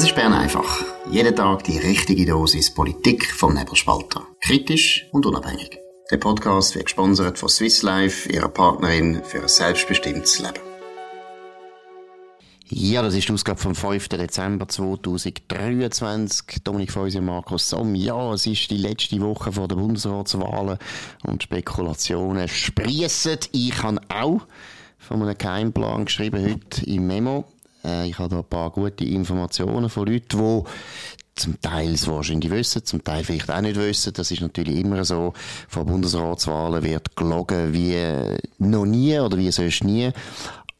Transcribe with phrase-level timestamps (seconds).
[0.00, 0.82] Das ist Bern einfach.
[1.10, 4.26] Jeden Tag die richtige Dosis Politik vom Nebelspalter.
[4.40, 5.78] Kritisch und unabhängig.
[6.10, 10.60] Der Podcast wird gesponsert von Swiss Life, ihrer Partnerin für ein selbstbestimmtes Leben.
[12.70, 14.08] Ja, das ist die Ausgabe vom 5.
[14.08, 16.64] Dezember 2023.
[16.64, 17.94] Dominik Feusi und Markus Somm.
[17.94, 20.78] Ja, es ist die letzte Woche vor der Bundesratswahlen
[21.24, 23.36] und Spekulationen sprießen.
[23.52, 24.46] Ich habe auch
[24.96, 27.44] von einem Geheimplan geschrieben heute im Memo.
[27.84, 30.62] Äh, ich habe da ein paar gute Informationen von Leuten, die
[31.36, 34.12] zum Teil es wahrscheinlich wissen, zum Teil vielleicht auch nicht wissen.
[34.12, 35.32] Das ist natürlich immer so.
[35.68, 37.96] Vor Bundesratswahlen wird gelogen wie
[38.58, 40.10] noch nie oder wie sonst nie.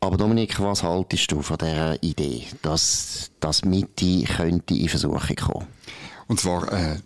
[0.01, 5.67] Aber Dominik, was haltest du von dieser Idee, dass das Mitte könnte in Versuchung kommen?
[6.31, 6.99] Und zwar äh,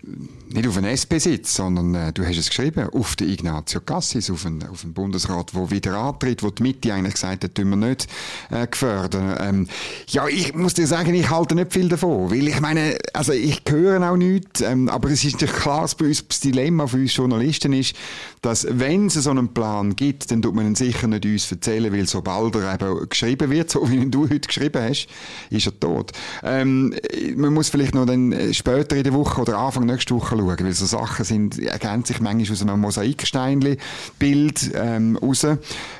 [0.50, 4.44] nicht auf einen SP-Sitz, sondern äh, du hast es geschrieben, auf den Ignazio Cassis, auf
[4.44, 7.76] einen, auf einen Bundesrat, der wieder antritt, wo die Mitte eigentlich gesagt hat, tun wir
[7.76, 8.06] nicht
[8.50, 9.34] äh, gefördern.
[9.40, 9.68] Ähm,
[10.08, 13.62] ja, ich muss dir sagen, ich halte nicht viel davon, weil ich meine, also ich
[13.66, 16.98] höre auch nichts, ähm, aber es ist natürlich klar, dass bei uns das Dilemma für
[16.98, 17.96] uns Journalisten ist,
[18.42, 21.90] dass wenn es so einen Plan gibt, dann tut man ihn sicher nicht uns erzählen,
[21.90, 25.08] weil sobald er eben geschrieben wird, so wie du heute geschrieben hast,
[25.48, 26.12] ist er tot.
[26.42, 26.94] Ähm,
[27.36, 30.58] man muss vielleicht noch dann äh, später in der Woche oder Anfang nächste Woche schauen,
[30.60, 35.46] weil so Sachen sind, ergänzen sich manchmal aus einem Mosaiksteinli-Bild ähm, raus.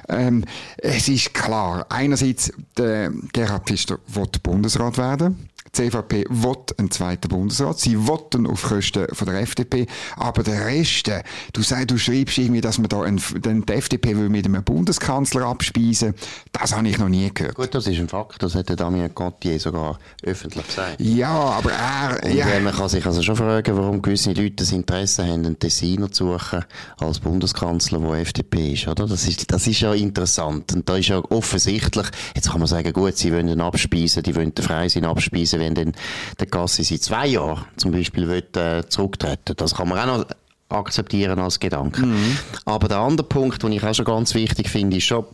[0.09, 0.45] Ähm,
[0.77, 5.49] es ist klar, einerseits, der Gerhard Pfister will Bundesrat werden.
[5.77, 7.79] Die CVP will einen zweiten Bundesrat.
[7.79, 9.87] Sie wollten auf Kosten von der FDP.
[10.17, 11.23] Aber der Rest, äh,
[11.53, 14.63] du sagst, du schreibst irgendwie, dass man da einen, den, die FDP will mit einem
[14.63, 16.15] Bundeskanzler abspeisen.
[16.53, 17.55] Das habe ich noch nie gehört.
[17.57, 18.43] Gut, das ist ein Fakt.
[18.43, 21.01] Das hat der Damien Contier sogar öffentlich gesagt.
[21.01, 22.61] Ja, aber er, Und ja.
[22.61, 26.33] man kann sich also schon fragen, warum gewisse Leute das Interesse haben, einen Tessiner zu
[26.33, 26.65] suchen
[26.99, 29.07] als Bundeskanzler, der FDP ist, oder?
[29.07, 30.73] Das ist, das ist ja interessant.
[30.75, 34.35] Und da ist ja offensichtlich, jetzt kann man sagen, gut, sie wollen ihn abspeisen, die
[34.37, 35.93] wollen den Freisinn abspeisen, wenn dann
[36.39, 39.55] der Gassi seit zwei Jahren zum Beispiel will, äh, zurücktreten.
[39.57, 40.27] Das kann man auch noch
[40.69, 42.05] akzeptieren als Gedanke.
[42.05, 42.39] Mhm.
[42.65, 45.25] Aber der andere Punkt, den ich auch schon ganz wichtig finde, ist schon,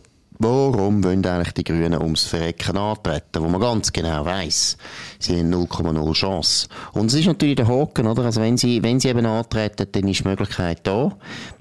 [0.43, 4.75] Warum wollen eigentlich die Grünen ums Verrecken antreten, wo man ganz genau weiß,
[5.19, 6.67] sie haben 0,0 Chance.
[6.93, 8.25] Und es ist natürlich der Haken, oder?
[8.25, 11.15] Also wenn sie, wenn sie eben antreten, dann ist die Möglichkeit da,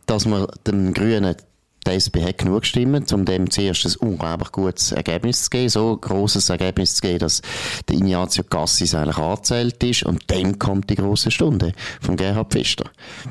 [0.07, 1.37] dass man den Grünen
[1.87, 5.93] die SP hat genug Stimmen, um dem zuerst ein unglaublich gutes Ergebnis zu geben, so
[5.95, 7.43] ein grosses Ergebnis zu geben, dass
[7.89, 12.85] der Ignazio Cassis eigentlich angezählt ist und dann kommt die große Stunde von Gerhard Pfister.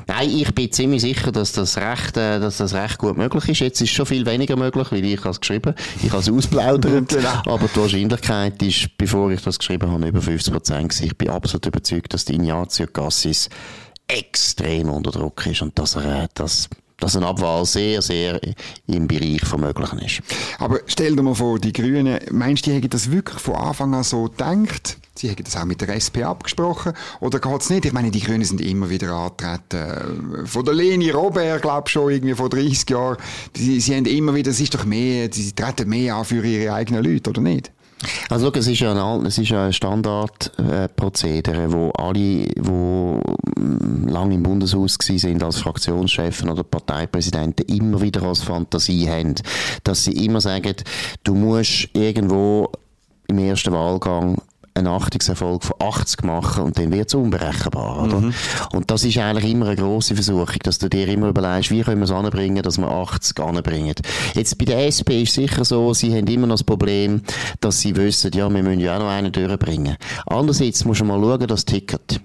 [0.06, 3.60] Nein, ich bin ziemlich sicher, dass das recht, äh, dass das recht gut möglich ist.
[3.60, 7.42] Jetzt ist schon viel weniger möglich, weil ich es geschrieben ich habe es ausplaudert, genau.
[7.46, 11.66] aber die Wahrscheinlichkeit ist, bevor ich das geschrieben habe, über 50 Prozent Ich bin absolut
[11.66, 13.48] überzeugt, dass der Ignazio Cassis
[14.08, 16.68] extrem unter Druck ist und dass er, äh, das
[17.00, 18.40] dass eine Abwahl sehr, sehr
[18.86, 20.20] im Bereich von Möglichen ist.
[20.58, 23.94] Aber stell dir mal vor, die Grünen, meinst du, die hätten das wirklich von Anfang
[23.94, 24.98] an so gedacht?
[25.16, 26.94] Sie hätten das auch mit der SP abgesprochen?
[27.20, 27.84] Oder geht es nicht?
[27.84, 30.46] Ich meine, die Grünen sind immer wieder angetreten.
[30.46, 33.18] Von der Leni Robert, glaube ich schon, irgendwie vor 30 Jahren.
[33.54, 36.72] Sie, sie haben immer wieder, es ist doch mehr, sie treten mehr an für ihre
[36.72, 37.70] eigenen Leute, oder nicht?
[38.28, 43.20] Also schau, es ist ja ein, es ist ein Standardprozedere, äh, wo alle, wo
[43.58, 49.34] mm, lange im Bundeshaus sind als Fraktionschefen oder Parteipräsidenten immer wieder als Fantasie haben,
[49.84, 50.74] dass sie immer sagen,
[51.24, 52.70] du musst irgendwo
[53.28, 54.40] im ersten Wahlgang
[54.74, 58.20] einen Achtungserfolg von 80 machen und dann wird es unberechenbar, oder?
[58.20, 58.34] Mhm.
[58.72, 62.00] Und das ist eigentlich immer eine grosse Versuchung, dass du dir immer überlegst, wie können
[62.00, 63.94] wir es anbringen, dass wir 80 anbringen.
[64.34, 67.22] Jetzt bei der SP ist sicher so, sie haben immer noch das Problem,
[67.60, 69.96] dass sie wissen, ja, wir müssen ja auch noch einen durchbringen.
[70.26, 72.20] Andererseits muss man mal schauen, das Ticket.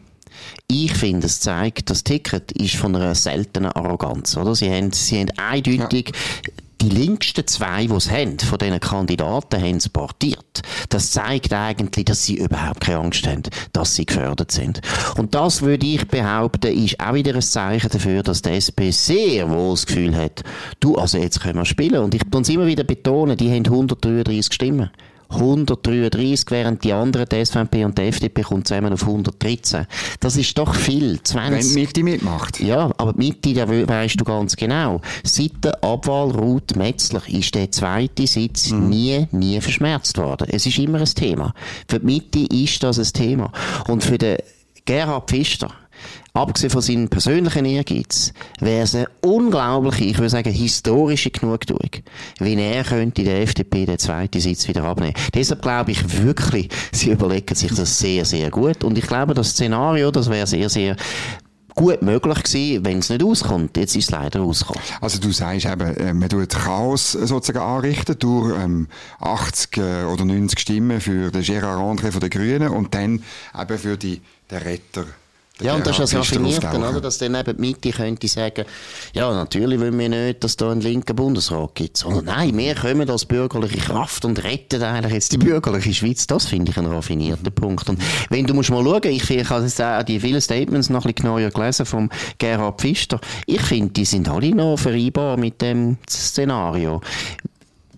[0.67, 4.55] Ich finde, es zeigt, das Ticket ist von einer seltenen Arroganz, oder?
[4.55, 9.59] Sie haben, sie haben eindeutig ja die linksten zwei, die es haben, von diesen Kandidaten,
[9.59, 10.62] haben es portiert.
[10.90, 13.41] Das zeigt eigentlich, dass sie überhaupt keine Angst haben,
[13.73, 14.81] dass sie gefördert sind.
[15.18, 19.50] Und das würde ich behaupten, ist auch wieder ein Zeichen dafür, dass die SP sehr
[19.50, 20.44] wohl das Gefühl hat,
[20.79, 22.03] du, also jetzt können wir spielen.
[22.03, 24.91] Und ich muss immer wieder betonen, die haben 133 Stimmen.
[25.29, 29.85] 133, während die anderen, die SVP und die FDP, kommt zusammen auf 113.
[30.19, 31.22] Das ist doch viel.
[31.22, 31.51] 20.
[31.51, 32.59] Wenn die Mitte mitmacht.
[32.59, 35.01] Ja, aber die Mitte, da weißt du ganz genau.
[35.23, 38.89] Seit der Abwahl Ruth Metzler ist der zweite Sitz mhm.
[38.89, 40.47] nie, nie verschmerzt worden.
[40.51, 41.53] Es ist immer ein Thema.
[41.87, 43.51] Für die Mitte ist das ein Thema.
[43.87, 44.37] Und für den
[44.85, 45.71] Gerhard Pfister,
[46.34, 51.90] abgesehen von seinem persönlichen Ehrgeiz, wäre es eine unglaubliche, ich würde sagen, historische Genugtuung,
[52.40, 55.13] wenn er könnte der FDP den zweiten Sitz wieder abnehmen.
[55.34, 58.84] Deshalb glaube ich wirklich, sie überlegen sich das sehr, sehr gut.
[58.84, 60.96] Und ich glaube, das Szenario, das wäre sehr, sehr
[61.75, 63.78] gut möglich gewesen, wenn es nicht auskommt.
[63.78, 64.81] Jetzt ist es leider ausgekommen.
[65.02, 68.87] Also du sagst eben, äh, man tut Chaos sozusagen anrichten durch ähm,
[69.19, 73.23] 80 äh, oder 90 Stimmen für den Gérard André von den Grünen und dann
[73.59, 75.05] eben für die, den Retter
[75.61, 76.99] ja, und das ist das Raffinierte, oder?
[76.99, 78.66] Dass dann eben die Mitte könnte sagen,
[79.13, 81.97] ja, natürlich wollen wir nicht, dass da einen linken Bundesrat gibt.
[81.97, 86.28] Sondern nein, wir kommen als bürgerliche Kraft und retten eigentlich jetzt die bürgerliche Schweiz.
[86.28, 87.87] Das finde ich ein raffinierter Punkt.
[87.87, 91.05] Und wenn du musst mal schauen, ich, ich habe jetzt auch die vielen Statements noch
[91.05, 93.22] ein bisschen genauer gelesen vom Gerhard Pfister.
[93.46, 96.99] Ich finde, die sind alle noch vereinbar mit dem Szenario.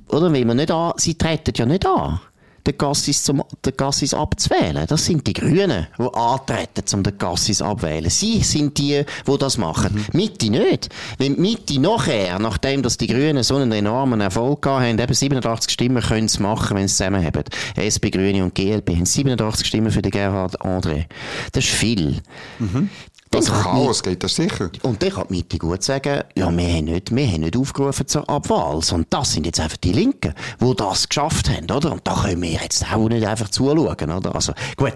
[0.09, 0.31] Oder?
[0.31, 2.19] Wenn man nicht an, sie treten ja nicht an
[2.68, 4.86] den Gassis, zum, den Gassis abzuwählen.
[4.88, 8.10] Das sind die Grünen, die antreten, um den Gassis abzuwählen.
[8.10, 9.96] Sie sind die, die das machen.
[9.96, 10.18] Mhm.
[10.18, 10.90] Mitte nicht.
[11.18, 16.04] Wenn Mitte nachher, nachdem dass die Grünen so einen enormen Erfolg haben, eben 87 Stimmen
[16.04, 17.44] können sie machen, wenn sie zusammen haben.
[17.80, 21.06] SP, Grüne und GLP haben 87 Stimmen für den Gerhard André.
[21.54, 22.22] Das ist viel.
[22.60, 22.90] Mhm.
[23.31, 24.69] Das Chaos geht das sicher.
[24.83, 28.07] Und dann kann die Mitte gut sagen, ja, wir haben nicht, wir haben nicht aufgerufen
[28.07, 31.91] zur Abwahl, sondern das sind jetzt einfach die Linken, die das geschafft haben, oder?
[31.91, 34.35] Und da können wir jetzt auch nicht einfach zuschauen, oder?
[34.35, 34.95] Also, gut.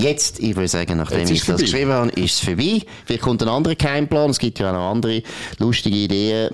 [0.00, 2.80] Jetzt, ich würde sagen, nachdem ich das geschrieben habe, ist es vorbei.
[3.04, 4.30] Vielleicht kommt ein anderer Keimplan.
[4.30, 5.22] Es gibt ja auch noch andere
[5.58, 6.50] lustige Ideen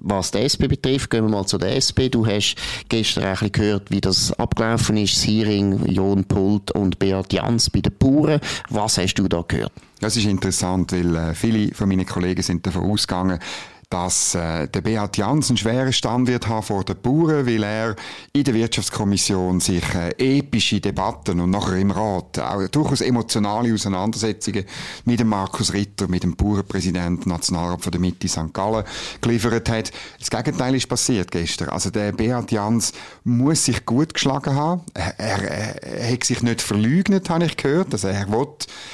[0.00, 2.08] was die SP betrifft, gehen wir mal zu der SP.
[2.08, 2.54] Du hast
[2.88, 7.70] gestern ein bisschen gehört, wie das abgelaufen ist, das Hearing, Jon Pult und Beat Jans
[7.70, 8.40] bei den Bauern.
[8.70, 9.72] Was hast du da gehört?
[10.00, 13.38] Das ist interessant, weil äh, viele von meinen Kollegen sind davon ausgegangen,
[13.90, 17.96] dass äh, der Beat Jans einen schweren Stand wird haben vor den Bauern, weil er
[18.34, 24.66] in der Wirtschaftskommission sich äh, epische Debatten und nachher im Rat auch durchaus emotionale Auseinandersetzungen
[25.06, 28.52] mit dem Markus Ritter, mit dem Bauernpräsidenten Nationalrat von der Mitte St.
[28.52, 28.84] Gallen
[29.22, 29.90] geliefert hat.
[30.18, 31.70] Das Gegenteil ist passiert gestern.
[31.70, 32.92] Also der Beat Jans
[33.24, 34.82] muss sich gut geschlagen haben.
[34.92, 37.94] Er, er, er hat sich nicht verleugnet, habe ich gehört.
[37.94, 38.48] Also er will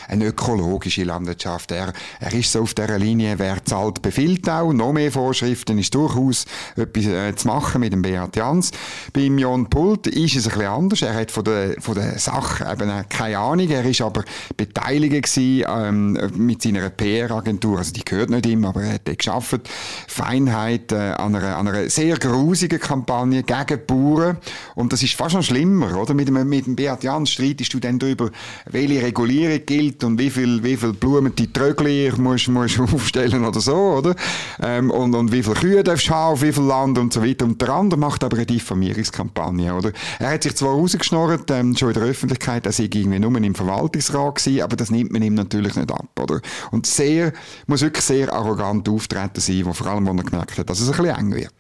[0.07, 1.73] eine ökologische Landwirtschaft.
[1.73, 5.95] Er, er ist so auf dieser Linie, wer zahlt, befiehlt auch noch mehr Vorschriften ist
[5.95, 6.45] durchaus
[6.77, 8.71] etwas äh, zu machen mit dem Beat Jans.
[9.13, 11.03] Beim Jon Pult ist es ein bisschen anders.
[11.03, 13.69] Er hat von der, von der Sache eben keine Ahnung.
[13.71, 14.25] Er ist aber
[14.57, 17.79] beteiligt gewesen, ähm, mit seiner PR-Agentur.
[17.79, 19.61] Also die gehört nicht ihm, aber er hat geschafft.
[20.07, 24.37] Feinheit äh, an, einer, an einer sehr grusigen Kampagne gegen Bauern.
[24.75, 26.13] Und das ist fast noch schlimmer, oder?
[26.13, 28.31] Mit dem, mit dem Beat Jans streitest du dann darüber,
[28.67, 33.61] welche Regulierung gilt und wie viel, wie viel Blumen die Trögli musst, musst aufstellen oder
[33.61, 34.15] so, oder?
[34.61, 37.13] Äh, ähm, und, und wie viele Kühe darfst du haben, auf wie viel Land und
[37.13, 37.45] so weiter.
[37.45, 39.93] Und der andere macht aber eine Diffamierungskampagne, oder?
[40.19, 43.55] Er hat sich zwar rausgeschnorrt, ähm, schon in der Öffentlichkeit, er sei irgendwie nur im
[43.55, 46.41] Verwaltungsrat gewesen, aber das nimmt man ihm natürlich nicht ab, oder?
[46.71, 47.33] Und sehr,
[47.67, 50.89] muss wirklich sehr arrogant auftreten sein, wo vor allem, wo er gemerkt hat, dass es
[50.91, 51.55] ein bisschen eng wird.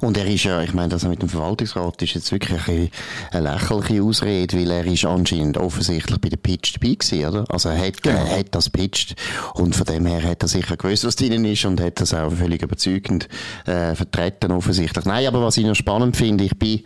[0.00, 2.90] Und er ist ja, ich meine, das mit dem Verwaltungsrat ist jetzt wirklich ein
[3.30, 7.44] eine lächerliche Ausrede, weil er ist anscheinend offensichtlich bei der Pitch dabei gewesen, oder?
[7.48, 8.16] Also er hat, genau.
[8.16, 9.16] er hat das pitcht
[9.54, 12.32] und von dem her hat er sicher gewusst, was drin ist und hat das auch
[12.32, 13.28] völlig überzeugend
[13.66, 15.04] äh, vertreten offensichtlich.
[15.04, 16.82] Nein, aber was ich noch spannend finde, ich bin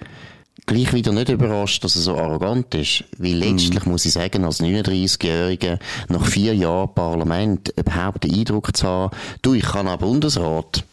[0.67, 3.05] gleich wieder nicht überrascht, dass er so arrogant ist.
[3.19, 3.91] Weil letztlich mm.
[3.91, 5.79] muss ich sagen, als 39-Jähriger
[6.09, 10.85] nach vier Jahren Parlament überhaupt den Eindruck zu haben, du, ich kann auch Bundesrat.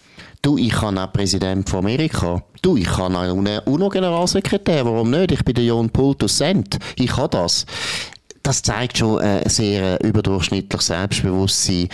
[0.42, 2.42] Du, ich kann auch Präsident von Amerika.
[2.63, 4.86] Du, ich kann auch UNO-Generalsekretär.
[4.86, 5.31] Warum nicht?
[5.31, 6.80] Ich bin der John Pultus Sent.
[6.95, 7.68] Ich kann das
[8.44, 11.90] das zeigt schon ein sehr überdurchschnittliches Selbstbewusstsein,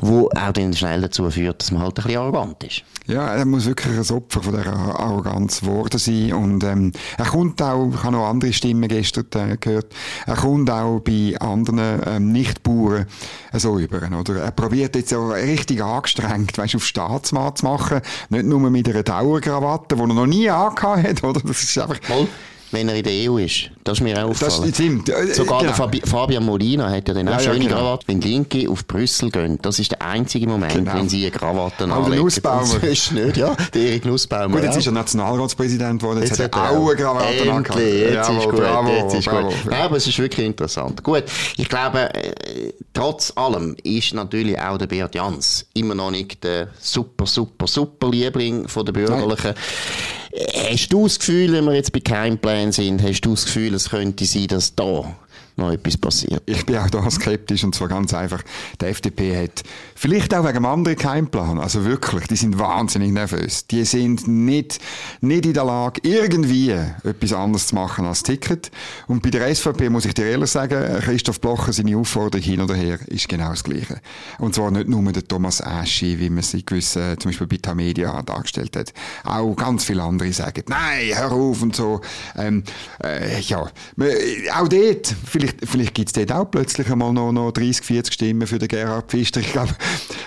[0.00, 2.82] wo auch dann schnell dazu führt, dass man halt ein bisschen arrogant ist.
[3.06, 7.60] Ja, er muss wirklich ein Opfer von dieser Arroganz geworden sein und ähm, er kommt
[7.60, 9.92] auch, ich habe noch andere Stimmen gestern äh, gehört,
[10.26, 13.06] er kommt auch bei anderen ähm, Nichtbauern
[13.52, 14.42] äh, so über, oder?
[14.42, 19.02] Er probiert jetzt auch richtig angestrengt, weißt, auf Staatsmann zu machen, nicht nur mit einer
[19.02, 21.40] Dauerkrawatte, die er noch nie angehabt hat, oder?
[21.40, 21.98] Das ist einfach...
[22.08, 22.28] Mal
[22.72, 23.70] wenn er in der EU ist.
[23.84, 24.62] Das ist mir auch aufgefallen.
[24.62, 25.08] Das stimmt.
[25.08, 25.86] Äh, Sogar genau.
[25.88, 27.76] der Fabian Molina hat ja dann auch ja, schöne ja, genau.
[27.76, 28.08] Krawatte.
[28.08, 30.94] Wenn Linke auf Brüssel gehen, das ist der einzige Moment, genau.
[30.94, 31.92] wenn sie eine Krawatte anlegen.
[31.92, 32.82] Aber Nussbaumer.
[32.84, 33.56] ist nicht, ja.
[33.74, 34.56] Der Erik Nussbaumer.
[34.56, 37.80] Gut, jetzt ist er Nationalratspräsident geworden, jetzt, jetzt hat er auch eine Krawatte angehabt.
[37.80, 39.64] Jetzt Jawohl, ist gut, bravo, jetzt ist bravo, gut.
[39.64, 39.82] Bravo.
[39.82, 41.02] aber es ist wirklich interessant.
[41.02, 41.24] Gut,
[41.56, 46.68] ich glaube, äh, trotz allem ist natürlich auch der Beat Jans immer noch nicht der
[46.78, 49.54] super, super, super Liebling von der Bürgerlichen.
[49.54, 50.19] Nein.
[50.32, 53.74] Hast du das Gefühl, wenn wir jetzt bei keinem Plan sind, hast du das Gefühl,
[53.74, 55.16] es könnte sein, dass da
[55.60, 56.42] noch etwas passiert.
[56.46, 58.42] Ich bin auch da skeptisch und zwar ganz einfach.
[58.80, 59.62] Die FDP hat
[59.94, 61.58] vielleicht auch wegen einem anderen keinen Plan.
[61.58, 63.66] Also wirklich, die sind wahnsinnig nervös.
[63.68, 64.80] Die sind nicht,
[65.20, 68.70] nicht in der Lage, irgendwie etwas anderes zu machen als Ticket.
[69.06, 72.74] Und bei der SVP muss ich dir ehrlich sagen, Christoph Blocher, seine Aufforderung hin oder
[72.74, 74.00] her, ist genau das Gleiche.
[74.38, 78.22] Und zwar nicht nur der Thomas Aschi, wie man sie gewissen, zum Beispiel bei Tamedia
[78.22, 78.92] dargestellt hat.
[79.24, 82.00] Auch ganz viele andere sagen, nein, hör auf und so.
[82.36, 82.64] Ähm,
[83.02, 87.52] äh, ja, auch dort, vielleicht vielleicht, vielleicht gibt es dort auch plötzlich einmal noch, noch
[87.52, 89.40] 30, 40 Stimmen für den Gerhard Pfister.
[89.40, 89.74] Ich glaube,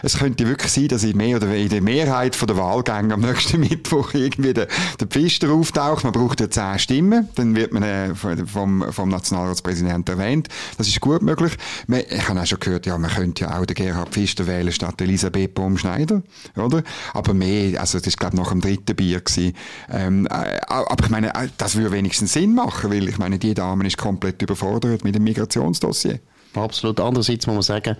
[0.02, 3.60] es könnte wirklich sein, dass in, mehr oder in der Mehrheit der Wahlgänge am nächsten
[3.62, 4.68] Mittwoch irgendwie der,
[5.00, 6.04] der Pfister auftaucht.
[6.04, 10.50] Man braucht ja 10 Stimmen, dann wird man äh, vom, vom Nationalratspräsidenten erwähnt.
[10.78, 11.54] Das ist gut möglich.
[11.88, 15.00] Ich habe auch schon gehört, ja, man könnte ja auch den Gerhard Pfister wählen statt
[15.02, 16.22] Elisabeth Baum-Schneider,
[16.56, 16.84] oder?
[17.14, 19.54] Aber mehr, also das ist glaube nach dem dritten Bier gewesen.
[19.90, 23.54] Ähm, äh, aber ich meine, äh, das würde wenigstens Sinn machen, weil ich meine, die
[23.54, 26.20] Dame ist komplett überfordert mit dem Migrationsdossier.
[26.56, 27.00] Absolut.
[27.00, 27.98] Andererseits muss man sagen,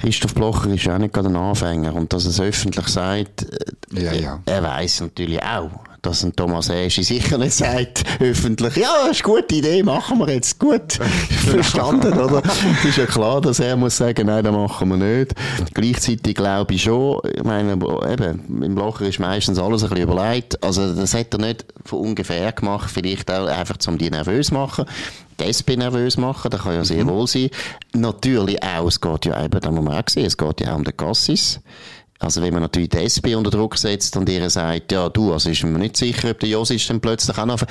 [0.00, 3.46] Christoph Blocher ist auch nicht gerade ein Anfänger und dass er es öffentlich sagt,
[3.92, 4.40] äh, ja, ja.
[4.46, 5.70] er weiß natürlich auch,
[6.02, 10.30] dass ein Thomas Eschi sicher nicht sagt, öffentlich, ja, ist eine gute Idee, machen wir
[10.32, 10.60] jetzt.
[10.60, 10.92] Gut,
[11.46, 12.42] verstanden, oder?
[12.44, 15.34] Es ist ja klar, dass er muss sagen, nein, das machen wir nicht.
[15.74, 20.62] Gleichzeitig glaube ich schon, ich meine, eben, im Blocher ist meistens alles ein bisschen überlegt.
[20.62, 24.54] Also, das hat er nicht von ungefähr gemacht, vielleicht auch einfach, um die nervös zu
[24.54, 24.84] machen
[25.40, 27.10] die SP nervös machen, das kann ja sehr mhm.
[27.10, 27.50] wohl sein.
[27.94, 30.76] Natürlich auch, es geht ja eben, da muss man auch sehen, es geht ja auch
[30.76, 31.60] um den Gassis.
[32.20, 35.50] Also wenn man natürlich die SP unter Druck setzt und ihr sagt, ja du, also
[35.50, 37.62] ist mir nicht sicher, ob der Josic dann plötzlich auch noch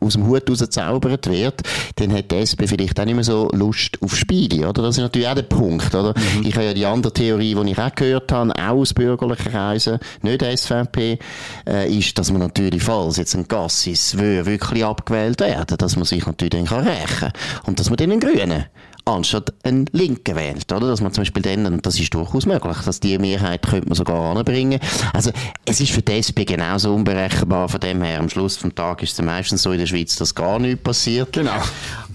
[0.00, 1.62] aus dem Hut rausgezaubert wird,
[1.96, 4.82] dann hat die SP vielleicht auch nicht mehr so Lust auf Spiele, oder?
[4.82, 6.14] Das ist natürlich auch der Punkt, oder?
[6.16, 6.46] Mhm.
[6.46, 9.98] Ich habe ja die andere Theorie, die ich auch gehört habe, auch aus bürgerlichen Kreisen,
[10.22, 11.18] nicht SVP,
[11.66, 16.26] äh, ist, dass man natürlich, falls jetzt ein Gassis wirklich abgewählt werden, dass man sich
[16.26, 17.32] natürlich dann kann rächen
[17.64, 18.66] und dass man den Grünen
[19.08, 20.88] anstatt einen Linken wählt, oder?
[20.88, 23.96] Dass man zum Beispiel dann, und das ist durchaus möglich, dass die Mehrheit könnte man
[23.96, 24.80] sogar anbringen.
[25.12, 25.30] Also,
[25.64, 29.18] es ist für die SP genauso unberechenbar, von dem her, am Schluss vom Tag ist
[29.18, 31.32] es meistens so in der Schweiz, dass gar nichts passiert.
[31.32, 31.60] Genau.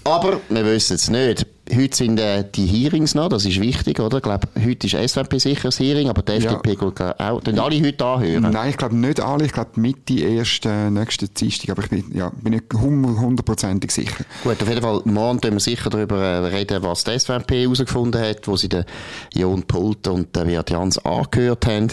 [0.04, 1.46] Aber wir wissen es nicht.
[1.72, 4.18] Heute sind äh, die Hearings noch, das ist wichtig, oder?
[4.18, 7.30] Ich glaube, heute ist SVP sicher das Hearing, aber die FDP ja.
[7.30, 7.40] auch.
[7.40, 8.50] Dann alle heute anhören?
[8.50, 9.46] Nein, ich glaube nicht alle.
[9.46, 14.24] Ich glaube Mitte erst äh, nächsten Dienstag, aber ich bin, ja, bin nicht hundertprozentig sicher.
[14.42, 18.20] Gut, auf jeden Fall, morgen können wir sicher darüber äh, reden, was die SVP herausgefunden
[18.20, 18.84] hat, wo sie den
[19.32, 21.88] Jon Pult und den Wirt Jans angehört haben.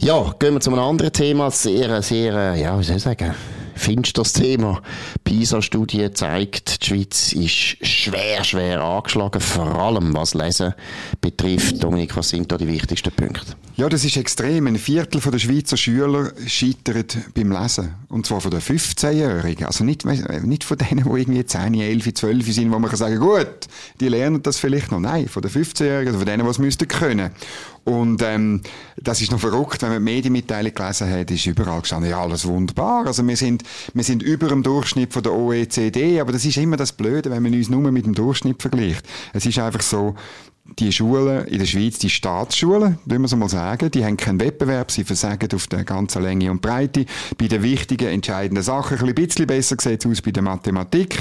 [0.00, 1.52] Ja, gehen wir zu einem anderen Thema.
[1.52, 3.32] Sehr, sehr, ja, wie soll ich sagen,
[3.78, 4.82] finsteres Thema.
[5.24, 10.74] PISA-Studie zeigt, die Schweiz ist schwer, schwer angeschlagen, vor allem was Lesen
[11.20, 11.82] betrifft.
[11.82, 13.54] Dominik, was sind da die wichtigsten Punkte?
[13.78, 14.66] Ja, das ist extrem.
[14.66, 17.94] Ein Viertel der Schweizer Schüler scheitert beim Lesen.
[18.08, 19.66] Und zwar von den 15-Jährigen.
[19.66, 23.20] Also nicht, nicht von denen, die irgendwie 10, 11, 12 sind, wo man kann sagen,
[23.20, 23.68] gut,
[24.00, 24.98] die lernen das vielleicht noch.
[24.98, 27.30] Nein, von den 15-Jährigen, von denen, die es müssten können.
[27.84, 28.62] Und ähm,
[28.96, 32.46] das ist noch verrückt, wenn man die Medienmitteilung gelesen hat, ist überall gestanden, ja, alles
[32.46, 33.06] wunderbar.
[33.06, 33.62] Also wir sind,
[33.94, 37.44] wir sind über dem Durchschnitt von der OECD, aber das ist immer das Blöde, wenn
[37.44, 39.06] man uns nur mit dem Durchschnitt vergleicht.
[39.32, 40.16] Es ist einfach so,
[40.78, 44.40] die Schulen in der Schweiz, die Staatsschulen, würde man so mal sagen, die haben keinen
[44.40, 47.06] Wettbewerb, sie versagen auf der ganzen Länge und Breite.
[47.36, 51.16] Bei den wichtigen, entscheidenden Sachen ein bisschen besser sieht es aus bei der Mathematik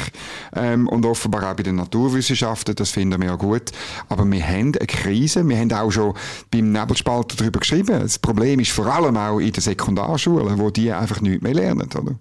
[0.56, 3.72] ähm, und offenbar auch bei den Naturwissenschaften, das finden wir ja gut.
[4.10, 6.14] Aber wir haben eine Krise, wir haben auch schon
[6.52, 8.00] beim Nebelspalter darüber geschrieben.
[8.00, 11.90] Das Problem ist vor allem auch in den Sekundarschulen, wo die einfach nichts mehr lernen,
[11.98, 12.16] oder?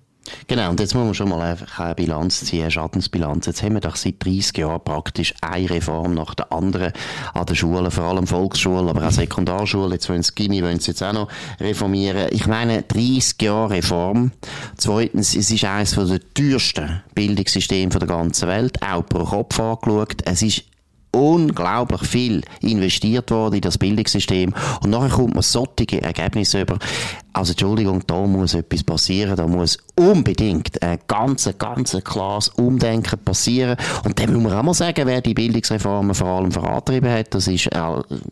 [0.46, 3.46] Genau, und jetzt muss man schon mal einfach eine Bilanz ziehen, eine Schadensbilanz.
[3.46, 6.92] Jetzt haben wir doch seit 30 Jahren praktisch eine Reform nach der anderen
[7.34, 9.92] an den Schulen, vor allem Volksschulen, aber auch Sekundarschulen.
[9.92, 11.28] Jetzt wollen sie Gimmi, wollen sie jetzt auch noch
[11.60, 12.28] reformieren.
[12.30, 14.32] Ich meine, 30 Jahre Reform.
[14.76, 20.22] Zweitens, es ist eines der teuersten Bildungssysteme der ganzen Welt, auch pro Kopf angeschaut.
[20.24, 20.64] Es ist
[21.16, 26.78] unglaublich viel investiert worden in das Bildungssystem und nachher kommt man solche Ergebnisse über.
[27.36, 33.76] Also Entschuldigung, da muss etwas passieren, da muss unbedingt ein ganz, ganz klares Umdenken passieren.
[34.04, 37.46] Und dann muss man auch mal sagen, wer die Bildungsreformen vor allem vorantrieben hat, das
[37.46, 37.80] ist äh,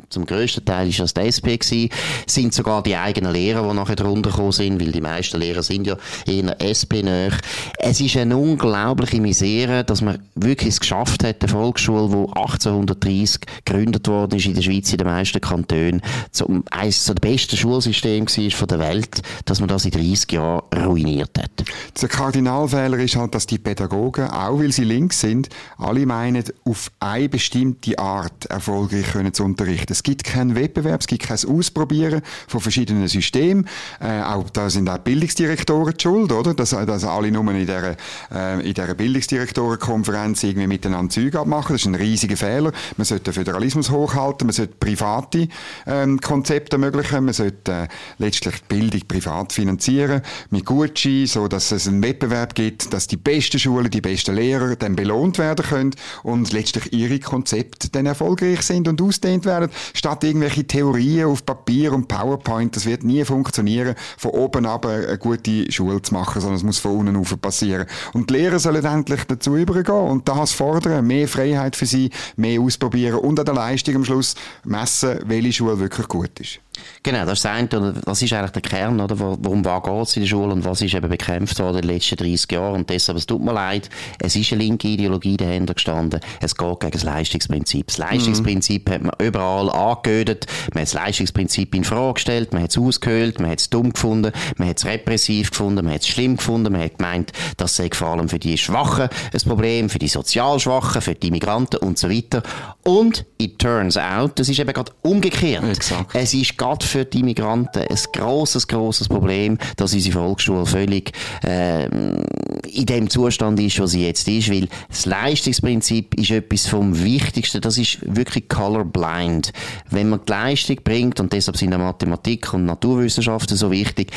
[0.08, 1.90] zum grössten Teil ist das die SP gewesen,
[2.26, 5.86] sind sogar die eigenen Lehrer, die nachher drunter gekommen sind, weil die meisten Lehrer sind
[5.86, 7.34] ja eher SP -näher.
[7.76, 12.36] Es ist eine unglaubliche Misere, dass man wirklich es geschafft hat, eine Volksschule, die
[12.80, 17.56] 1830 gegründet worden ist in der Schweiz, in den meisten Kantonen, zum, eines der besten
[17.56, 21.64] Schulsysteme war der Welt Welt, dass man das in 30 Jahren ruiniert hat.
[22.00, 26.90] Der Kardinalfehler ist halt, dass die Pädagogen, auch weil sie links sind, alle meinen, auf
[27.00, 29.92] eine bestimmte Art erfolgreich können zu unterrichten.
[29.92, 33.68] Es gibt keinen Wettbewerb, es gibt kein Ausprobieren von verschiedenen Systemen.
[34.00, 36.54] Äh, auch, da sind auch Bildungsdirektoren die schuld, oder?
[36.54, 37.96] Dass, dass alle nur in dieser,
[38.32, 41.74] äh, in dieser Bildungsdirektorenkonferenz irgendwie miteinander Zeug abmachen.
[41.74, 42.63] Das ist ein riesiger Fehler.
[42.64, 42.72] Fehler.
[42.96, 45.48] Man sollte den Föderalismus hochhalten, man sollte private
[45.86, 51.72] ähm, Konzepte ermöglichen, man sollte äh, letztlich die Bildung privat finanzieren, mit Gutschein, so dass
[51.72, 55.90] es einen Wettbewerb gibt, dass die besten Schulen, die besten Lehrer dann belohnt werden können
[56.22, 61.92] und letztlich ihre Konzepte dann erfolgreich sind und ausdehnt werden, statt irgendwelche Theorien auf Papier
[61.92, 62.76] und PowerPoint.
[62.76, 66.78] Das wird nie funktionieren, von oben aber eine gute Schule zu machen, sondern es muss
[66.78, 67.86] von unten auf passieren.
[68.12, 72.53] Und die Lehrer sollen endlich dazu übergehen und das fordern, mehr Freiheit für sie, mehr
[72.60, 74.34] ausprobieren und an der Leistung am Schluss
[74.64, 76.60] messen, welche Schule wirklich gut ist.
[77.02, 79.18] Genau, das ist, ein, das ist eigentlich der Kern, oder?
[79.18, 82.16] Worum geht es in der Schule und was ist eben bekämpft worden in den letzten
[82.16, 82.74] 30 Jahren.
[82.76, 86.20] Und deshalb, es tut mir leid, es ist eine linke Ideologie dahinter gestanden.
[86.40, 87.86] Es geht gegen das Leistungsprinzip.
[87.86, 90.46] Das Leistungsprinzip hat man überall angehört.
[90.72, 93.92] Man hat das Leistungsprinzip in Frage gestellt, man hat es ausgehöhlt, man hat es dumm
[93.92, 97.76] gefunden, man hat es repressiv gefunden, man hat es schlimm gefunden, man hat gemeint, das
[97.76, 101.76] sei vor allem für die Schwachen ein Problem, für die sozial Schwachen, für die Migranten
[101.76, 102.42] und so weiter.
[102.82, 105.64] Und it turns out, das ist eben gerade umgekehrt.
[105.64, 106.14] Exakt.
[106.14, 111.12] Es ist gerade für die Migranten ein grosses, grosses Problem, dass unsere Volksschule völlig
[111.44, 117.04] äh, in dem Zustand ist, wo sie jetzt ist, weil das Leistungsprinzip ist etwas vom
[117.04, 119.52] Wichtigsten, das ist wirklich colorblind.
[119.90, 124.10] Wenn man die Leistung bringt, und deshalb sind Mathematik und Naturwissenschaften so wichtig,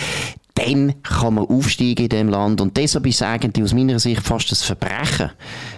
[0.58, 2.62] dann kann man aufsteigen in dem Land.
[2.62, 5.32] Und deshalb ist es eigentlich aus meiner Sicht fast ein Verbrechen,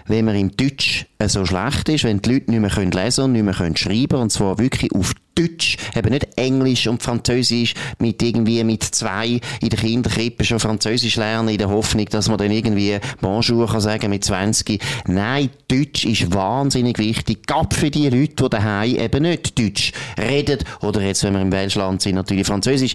[0.08, 3.44] wenn man im Deutsch so schlecht ist, wenn die Leute nicht mehr lesen und nicht
[3.44, 8.64] mehr schreiben können, und zwar wirklich auf Deutsch, eben nicht Englisch und Französisch mit irgendwie
[8.64, 13.00] mit zwei in der Kinderkrippe schon Französisch lernen in der Hoffnung, dass man dann irgendwie
[13.22, 14.82] Bonjour kann sagen mit 20.
[15.08, 20.60] Nein, Deutsch ist wahnsinnig wichtig, gerade für die Leute, die daheim eben nicht Deutsch reden
[20.82, 22.94] oder jetzt, wenn wir im Welschland sind, natürlich Französisch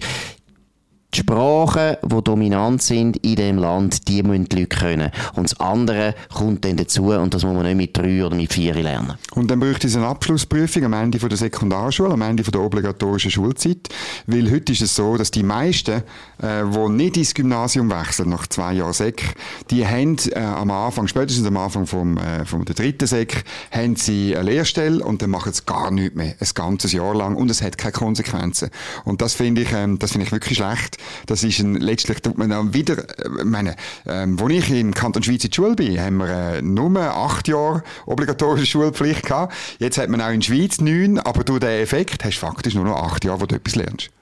[1.15, 5.11] die Sprachen, die dominant sind in dem Land, die müssen die Leute können.
[5.35, 8.51] Und das andere kommt dann dazu und das muss man nicht mit drei oder mit
[8.51, 9.13] vier lernen.
[9.33, 13.89] Und dann bräuchte es eine Abschlussprüfung am Ende der Sekundarschule, am Ende der obligatorischen Schulzeit.
[14.27, 16.03] Weil heute ist es so, dass die meisten,
[16.41, 19.35] äh, die nicht ins Gymnasium wechseln, nach zwei Jahren Sek,
[19.69, 23.95] die haben äh, am Anfang, spätestens am Anfang vom, äh, vom der dritten Sek, haben
[23.95, 26.35] sie eine Lehrstelle und dann machen sie gar nichts mehr.
[26.39, 28.69] Ein ganzes Jahr lang und es hat keine Konsequenzen.
[29.03, 30.97] Und das finde ich, ähm, das finde ich wirklich schlecht.
[31.25, 33.75] Das ist ein, letztlich tut man dann wieder, äh, meine,
[34.05, 37.47] ähm, wo ich im Kanton Schweiz in der Schule bin, haben wir äh, nur acht
[37.47, 39.53] Jahre obligatorische Schulpflicht gehabt.
[39.79, 42.75] Jetzt hat man auch in der Schweiz neun, aber durch den Effekt hast du faktisch
[42.75, 44.14] nur noch acht Jahre, wo du etwas lernst.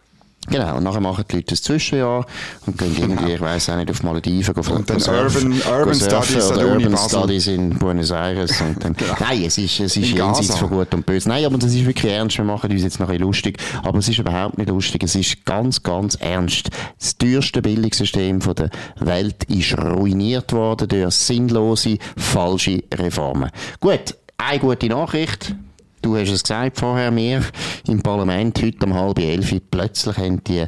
[0.50, 2.26] Genau, und nachher machen die Leute ein Zwischenjahr
[2.66, 4.54] und gehen irgendwie, ich weiss auch nicht, auf Malediven.
[4.54, 7.20] Gehen, und dann Urban, Urban Studies oder Urban Basel.
[7.20, 8.62] Studies in Buenos Aires.
[8.62, 9.16] Und dann, genau.
[9.20, 11.30] Nein, es ist, es ist jenseits von Gut und Böse.
[11.30, 12.38] Nein, aber das ist wirklich ernst.
[12.38, 13.58] Wir machen uns jetzt noch ein lustig.
[13.84, 15.04] Aber es ist überhaupt nicht lustig.
[15.04, 16.70] Es ist ganz, ganz ernst.
[17.00, 23.50] Das teuerste Bildungssystem der Welt ist ruiniert worden durch sinnlose, falsche Reformen.
[23.80, 25.56] Gut, eine gute Nachricht.
[26.04, 27.42] Du hast es gesagt vorher, mir
[27.88, 30.66] im Parlament heute um halb elf, plötzlich haben die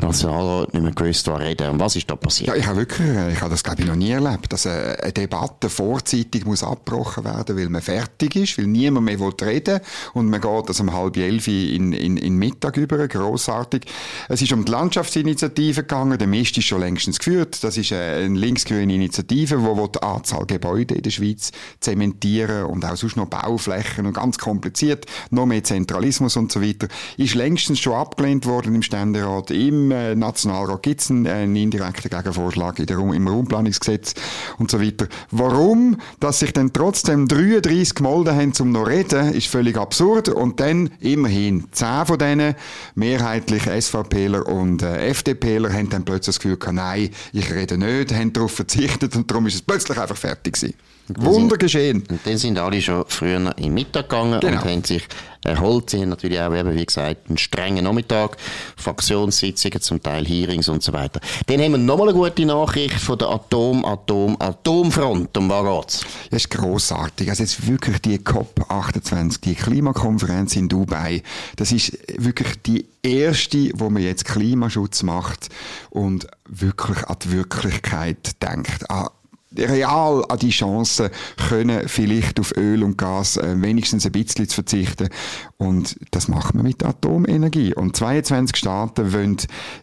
[0.00, 1.70] Nationalrat nicht mehr gewusst, was reden.
[1.70, 2.48] Und was ist da passiert?
[2.48, 5.68] Ja, ich habe wirklich, ich habe das glaube ich noch nie erlebt, dass eine Debatte
[5.68, 9.80] vorzeitig muss abgebrochen werden, weil man fertig ist, weil niemand mehr will reden
[10.14, 13.86] und man geht das um halb elf in, in, in Mittag über, grossartig.
[14.28, 17.62] Es ist um die Landschaftsinitiative gegangen, der Mist ist schon längstens geführt.
[17.64, 22.96] Das ist eine linksgrüne Initiative, die die Anzahl Gebäude in der Schweiz zementieren und auch
[22.96, 27.94] sonst noch Bauflächen und ganz kompliziert, noch mehr Zentralismus und so weiter, ist längstens schon
[27.94, 32.98] abgelehnt worden im Ständerat, im im Nationalrat gibt es einen, einen, indirekten Gegenvorschlag in der,
[32.98, 34.14] im Raumplanungsgesetz
[34.58, 35.06] und so weiter.
[35.30, 40.28] Warum, dass sich dann trotzdem 33 gemeldet haben, um noch reden, ist völlig absurd.
[40.28, 42.54] Und dann immerhin 10 von denen,
[42.94, 48.12] mehrheitlich SVPler und äh, FDPler, haben dann plötzlich das Gefühl gehabt, nein, ich rede nicht,
[48.14, 50.74] haben darauf verzichtet und darum ist es plötzlich einfach fertig gewesen.
[51.16, 52.04] Wunder geschehen.
[52.08, 54.62] Und dann sind alle schon früher im Mittag gegangen genau.
[54.62, 55.06] und haben sich
[55.44, 55.90] erholt.
[55.90, 58.36] Sie haben natürlich auch, eben, wie gesagt, einen strengen Nachmittag,
[58.76, 61.20] Fraktionssitzungen, zum Teil Hearings und so weiter.
[61.46, 65.36] Dann haben wir nochmal eine gute Nachricht von der Atom, Atom, Atomfront.
[65.36, 66.06] Um was geht's?
[66.30, 67.30] Das ist grossartig.
[67.30, 71.22] Also jetzt wirklich die COP28, die Klimakonferenz in Dubai,
[71.56, 75.48] das ist wirklich die erste, wo man jetzt Klimaschutz macht
[75.90, 79.08] und wirklich an die Wirklichkeit denkt, an
[79.56, 81.10] real an die Chance
[81.48, 85.08] können, vielleicht auf Öl und Gas äh, wenigstens ein bisschen zu verzichten.
[85.56, 87.74] Und das machen wir mit Atomenergie.
[87.74, 89.36] Und 22 Staaten wollen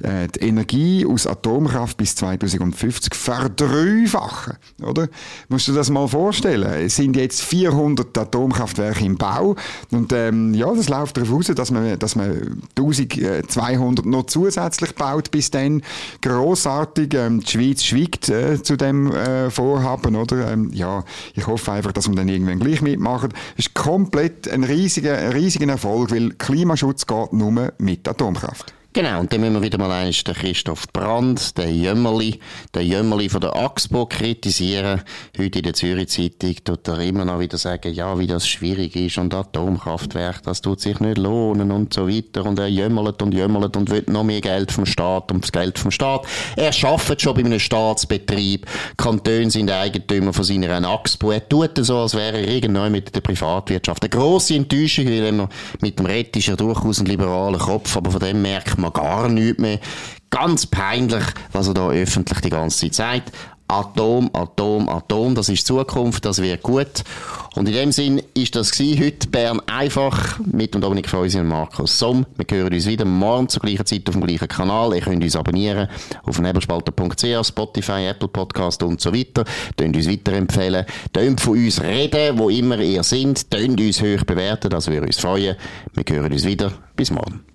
[0.04, 4.54] äh, die Energie aus Atomkraft bis 2050 verdreifachen.
[4.82, 5.10] Oder?
[5.50, 6.86] Musst du dir das mal vorstellen?
[6.86, 9.56] Es sind jetzt 400 Atomkraftwerke im Bau.
[9.92, 15.32] Und ähm, ja, das läuft darauf aus, dass man, dass man 1200 noch zusätzlich baut
[15.32, 15.82] bis dann.
[16.22, 17.14] Grossartig.
[17.16, 20.52] Ähm, die Schweiz schweigt äh, zu dem äh, Vorhaben, oder?
[20.52, 23.34] Ähm, ja, ich hoffe einfach, dass wir dann irgendwann gleich mitmachen.
[23.58, 28.74] Es ist komplett ein riesiger, ein riesiger Erfolg, weil Klimaschutz geht nur mit Atomkraft.
[28.96, 32.40] Genau, und dann müssen wir wieder mal eins den Christoph Brand, den Jömmerli,
[32.74, 35.02] den Jömmerli von der AXPO kritisieren.
[35.38, 38.96] Heute in der Zürich Zeitung tut er immer noch wieder sagen, ja, wie das schwierig
[38.96, 42.46] ist und Atomkraftwerk, das tut sich nicht lohnen und so weiter.
[42.46, 45.78] Und er jömmelt und jömmelt und will noch mehr Geld vom Staat und das Geld
[45.78, 46.26] vom Staat.
[46.56, 48.66] Er schafft schon bei einem Staatsbetrieb.
[48.96, 51.32] Kantone sind Eigentümer von seiner AXPO.
[51.32, 54.04] Er tut so, als wäre er irgendwann mit der Privatwirtschaft.
[54.04, 55.50] Eine grosse Enttäuschung, weil er
[55.82, 58.94] mit dem Rett ist er durchaus ein liberaler Kopf, aber von dem merkt man, man
[58.94, 59.80] gar nichts mehr.
[60.30, 63.32] Ganz peinlich, was er da öffentlich die ganze Zeit sagt.
[63.68, 67.04] Atom, Atom, Atom, das ist Zukunft, das wird gut.
[67.56, 71.48] Und in dem Sinn ist das gewesen, heute Bern einfach mit dem Dominik Freusi und
[71.48, 72.28] Markus Somm.
[72.36, 74.94] Wir hören uns wieder morgen zur gleichen Zeit auf dem gleichen Kanal.
[74.94, 75.88] Ihr könnt uns abonnieren
[76.24, 79.46] auf nebelspalter.ch, Spotify, Apple Podcast und so weiter.
[79.78, 80.86] Tönt uns weiterempfehlen.
[81.12, 83.50] Tönt von uns reden, wo immer ihr seid.
[83.50, 85.56] Tönt uns hoch bewerten, das würde uns freuen.
[85.94, 86.72] Wir hören uns wieder.
[86.96, 87.55] Bis morgen.